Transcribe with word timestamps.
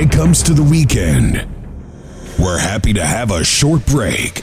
it 0.00 0.10
comes 0.10 0.42
to 0.42 0.54
the 0.54 0.62
weekend, 0.62 1.46
we're 2.38 2.58
happy 2.58 2.94
to 2.94 3.04
have 3.04 3.30
a 3.30 3.44
short 3.44 3.84
break 3.84 4.38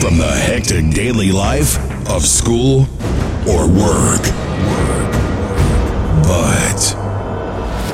from 0.00 0.16
the 0.16 0.42
hectic 0.46 0.90
daily 0.94 1.30
life 1.30 1.76
of 2.08 2.24
school 2.24 2.88
or 3.46 3.68
work. 3.68 4.22
But 6.24 6.96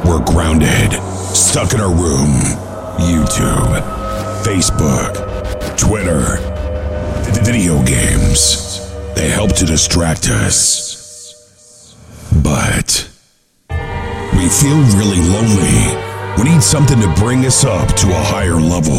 we're 0.06 0.24
grounded, 0.24 0.92
stuck 1.34 1.74
in 1.74 1.80
our 1.80 1.92
room, 1.92 2.30
YouTube, 3.00 3.82
Facebook, 4.44 5.76
Twitter, 5.76 6.36
video 7.42 7.82
games. 7.82 8.88
They 9.16 9.30
help 9.30 9.56
to 9.56 9.66
distract 9.66 10.28
us. 10.28 11.96
But 12.40 13.10
we 13.68 14.48
feel 14.48 14.78
really 14.96 15.18
lonely. 15.28 16.09
We 16.38 16.44
need 16.44 16.62
something 16.62 17.00
to 17.00 17.14
bring 17.16 17.44
us 17.44 17.64
up 17.64 17.88
to 17.96 18.08
a 18.08 18.22
higher 18.24 18.60
level. 18.60 18.96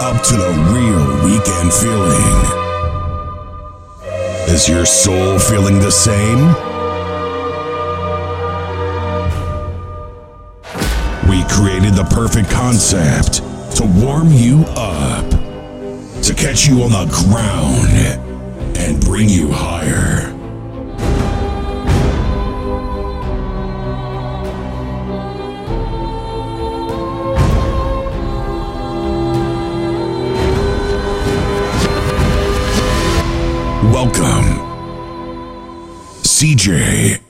Up 0.00 0.22
to 0.22 0.34
the 0.36 0.52
real 0.72 1.24
weekend 1.24 1.72
feeling. 1.72 2.68
Is 4.48 4.68
your 4.68 4.86
soul 4.86 5.38
feeling 5.38 5.78
the 5.78 5.90
same? 5.90 6.48
We 11.28 11.44
created 11.44 11.94
the 11.94 12.04
perfect 12.10 12.50
concept 12.50 13.42
to 13.76 13.84
warm 13.84 14.32
you 14.32 14.64
up, 14.76 15.28
to 16.22 16.34
catch 16.34 16.66
you 16.66 16.82
on 16.82 16.90
the 16.90 17.06
ground, 17.12 17.94
and 18.78 19.00
bring 19.00 19.28
you 19.28 19.52
higher. 19.52 20.37
Welcome, 33.92 34.60
CJ. 36.22 37.27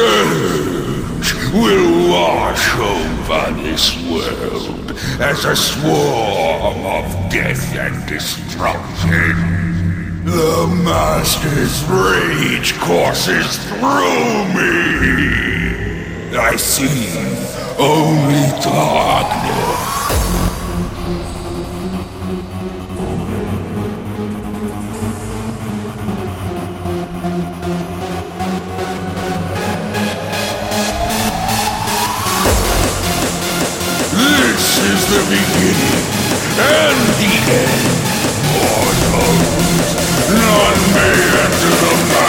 Scourge 0.00 1.34
will 1.52 2.08
wash 2.10 2.78
over 2.78 3.52
this 3.62 3.94
world 4.08 4.92
as 5.20 5.44
a 5.44 5.54
swarm 5.54 6.86
of 6.86 7.04
death 7.30 7.74
and 7.76 8.08
destruction. 8.08 9.36
The 10.24 10.66
Master's 10.84 11.84
rage 11.88 12.74
courses 12.78 13.58
through 13.68 14.44
me. 14.56 16.36
I 16.36 16.56
see 16.56 17.18
only 17.78 18.48
darkness. 18.62 19.69
The 35.10 35.18
beginning 35.26 36.06
and 36.54 37.00
the 37.18 37.34
end. 37.50 37.82
Mortals, 38.54 39.90
none 40.30 40.82
may 40.94 41.18
enter 41.42 41.74
the 41.82 42.19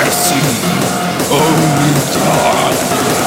I 0.00 0.08
see 0.10 0.38
only 1.34 1.92
darkness. 2.14 3.18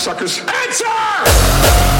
Suckers. 0.00 0.38
Answer! 0.38 1.99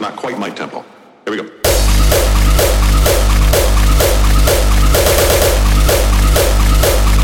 Not, 0.00 0.16
quite 0.16 0.38
my 0.38 0.50
tempo. 0.50 0.84
Here 1.24 1.30
we 1.30 1.36
go. 1.36 1.44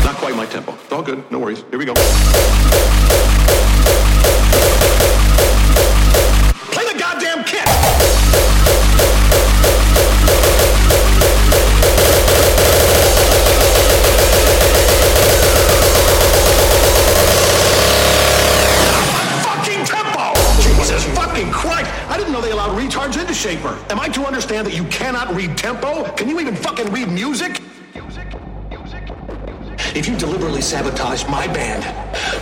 Not 0.03 0.15
quite 0.17 0.35
my 0.35 0.45
tempo. 0.45 0.73
It's 0.73 0.91
all 0.91 1.01
good. 1.01 1.29
No 1.31 1.39
worries. 1.39 1.63
Here 1.71 1.79
we 1.79 1.85
go. 1.85 1.93
Understand 24.59 24.67
that 24.67 24.75
you 24.75 24.85
cannot 24.89 25.33
read 25.35 25.57
tempo? 25.57 26.03
Can 26.15 26.29
you 26.29 26.39
even 26.39 26.55
fucking 26.55 26.91
read 26.91 27.09
music? 27.09 27.61
Music? 27.95 28.27
Music? 28.69 29.03
music. 29.45 29.95
If 29.95 30.07
you 30.07 30.17
deliberately 30.17 30.61
sabotage 30.61 31.25
my 31.27 31.47
band, 31.47 31.83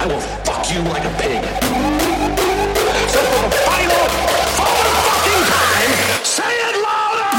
I 0.02 0.08
will 0.08 0.20
fuck 0.20 0.70
you 0.74 0.82
like 0.90 1.04
a 1.04 1.12
pig. 1.22 1.44
So 3.10 3.20
for 3.20 3.42
the 3.44 3.52
final, 3.66 4.10
fucking 4.58 5.44
time, 5.54 5.92
say 6.24 6.54
it 6.68 6.76
louder! 6.88 7.32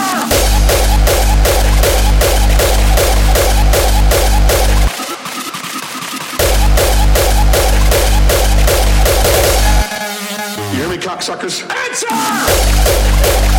You 10.72 10.78
hear 10.78 10.88
me, 10.88 10.98
cocksuckers? 10.98 11.62
Answer! 11.68 13.57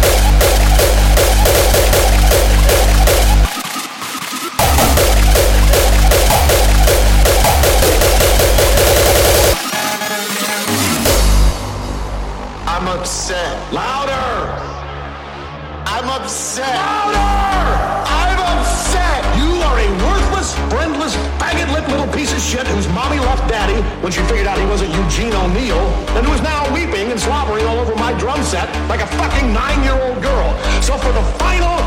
When 24.02 24.12
she 24.12 24.22
figured 24.24 24.48
out 24.48 24.58
he 24.58 24.66
wasn't 24.66 24.90
Eugene 24.96 25.34
O'Neill, 25.34 25.78
and 26.16 26.26
who 26.26 26.34
is 26.34 26.42
now 26.42 26.72
weeping 26.74 27.12
and 27.12 27.20
slobbering 27.20 27.66
all 27.66 27.80
over 27.80 27.96
my 27.96 28.14
drum 28.14 28.42
set 28.44 28.68
like 28.88 29.02
a 29.02 29.08
fucking 29.08 29.52
nine-year-old 29.54 30.22
girl. 30.24 30.58
So 30.82 30.98
for 30.98 31.12
the 31.12 31.24
final, 31.38 31.78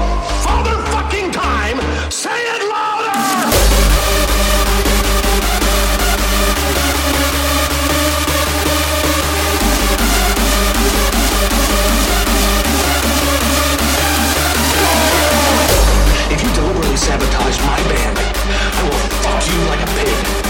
father 0.45 0.77
fucking 0.93 1.33
time, 1.33 1.81
say 2.11 2.37
it 2.37 2.69
louder! 2.69 3.13
If 16.31 16.43
you 16.43 16.51
deliberately 16.53 16.97
sabotage 16.97 17.59
my 17.61 17.77
band, 17.89 18.19
I 18.19 18.83
will 18.85 18.99
fuck 19.25 19.47
you 19.49 19.59
like 19.71 19.81
a 19.81 19.87
pig. 19.97 20.42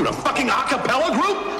you, 0.00 0.08
a 0.08 0.12
fucking 0.12 0.48
a 0.48 0.66
cappella 0.66 1.12
group? 1.12 1.59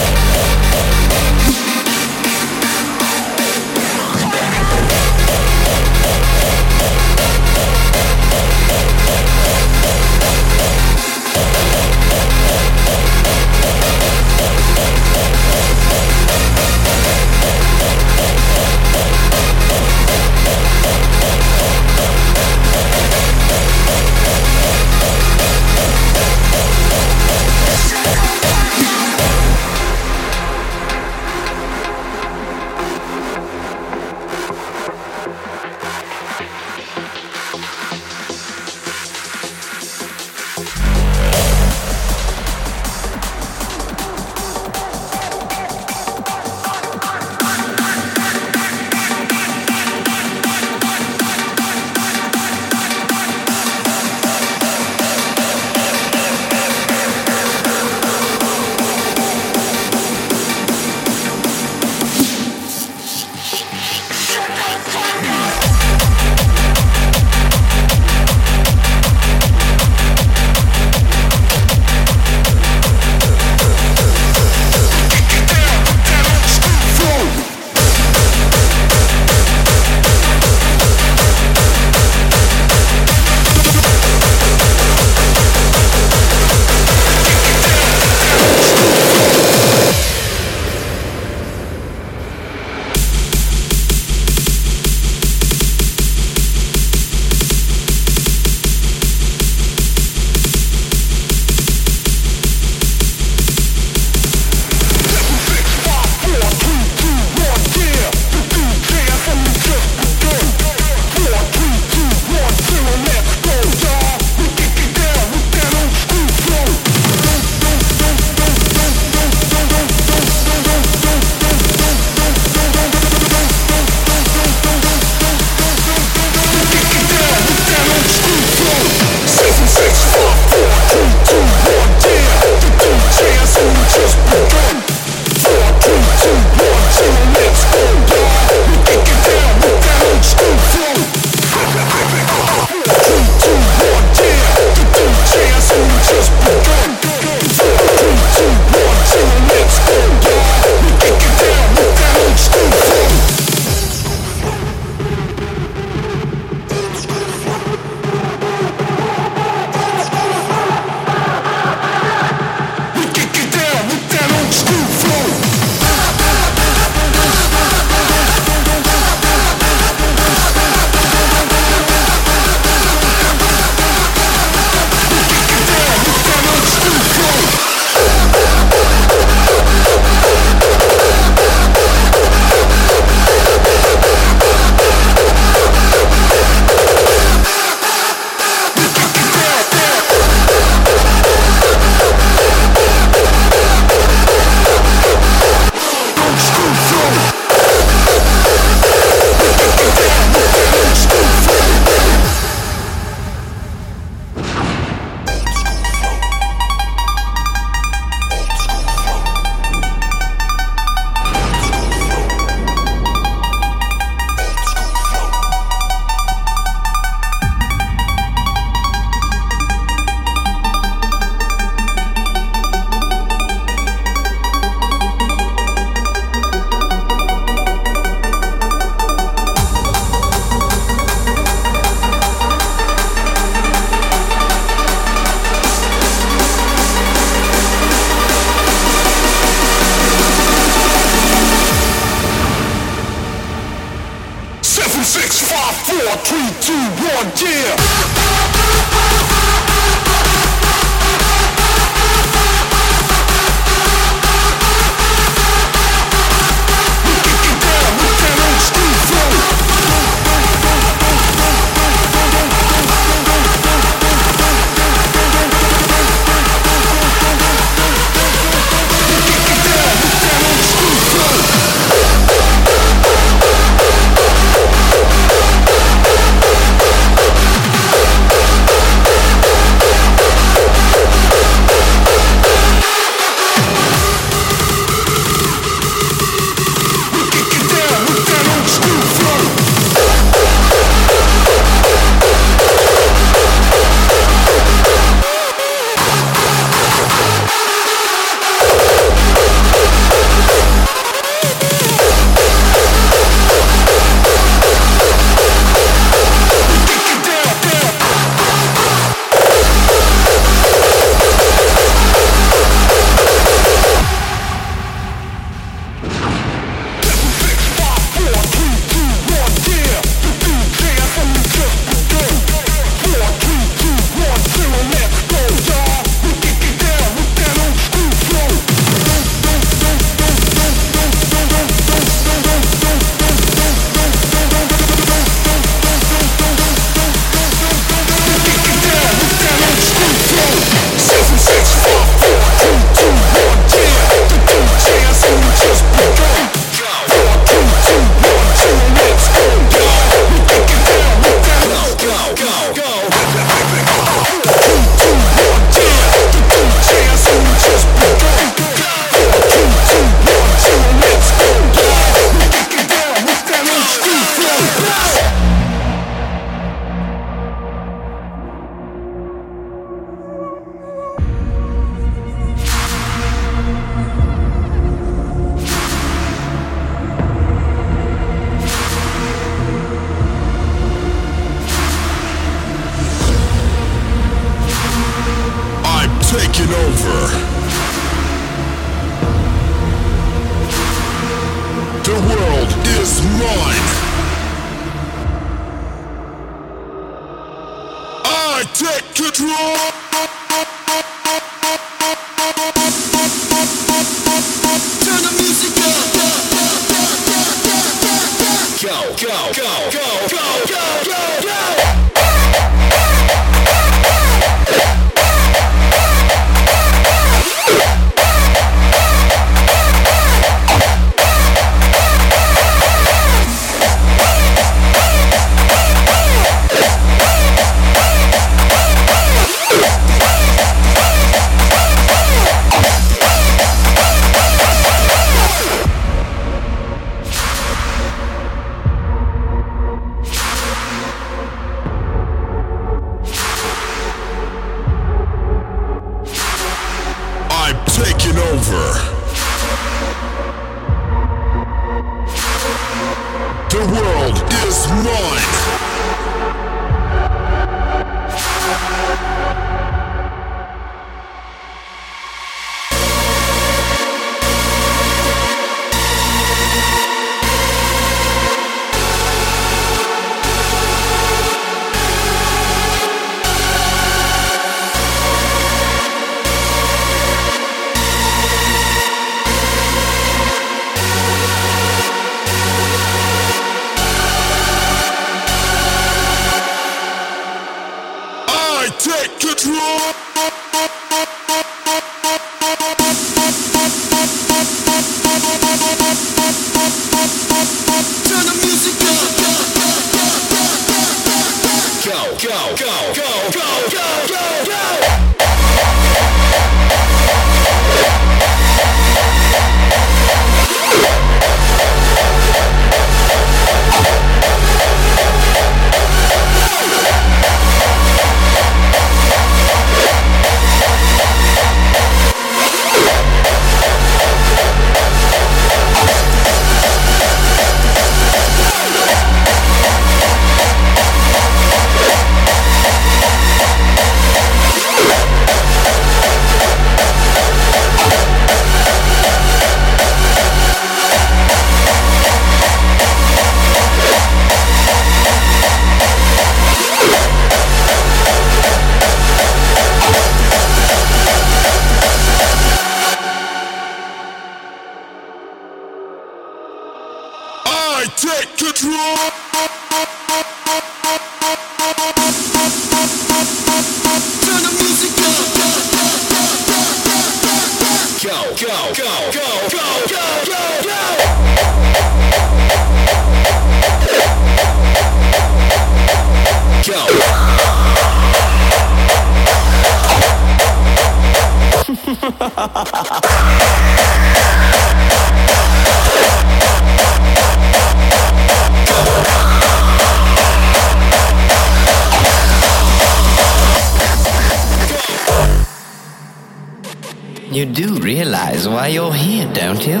You 597.60 597.66
do 597.66 597.98
realize 597.98 598.66
why 598.66 598.86
you're 598.86 599.12
here, 599.12 599.46
don't 599.52 599.86
you? 599.86 600.00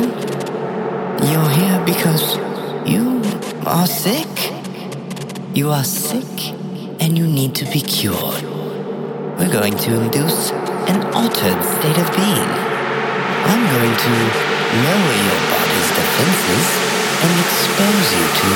You're 1.28 1.50
here 1.60 1.84
because 1.84 2.36
you 2.88 3.20
are 3.66 3.86
sick. 3.86 4.32
You 5.52 5.68
are 5.68 5.84
sick 5.84 6.54
and 7.02 7.18
you 7.18 7.26
need 7.26 7.54
to 7.56 7.66
be 7.66 7.82
cured. 7.82 8.44
We're 9.36 9.52
going 9.52 9.76
to 9.76 10.00
induce 10.00 10.52
an 10.88 11.04
altered 11.12 11.60
state 11.76 11.98
of 12.00 12.08
being. 12.16 12.50
I'm 13.52 13.62
going 13.76 13.96
to 14.06 14.14
lower 14.80 15.16
your 15.28 15.40
body's 15.52 15.90
defenses 16.00 16.66
and 17.20 17.32
expose 17.44 18.08
you 18.16 18.26
to 18.40 18.50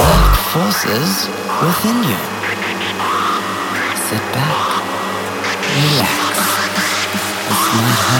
dark 0.00 0.34
forces 0.48 1.28
within 1.60 1.98
you. 2.08 2.20
Sit 4.08 4.24
back, 4.32 4.64
relax. 5.76 6.23
This 7.74 8.14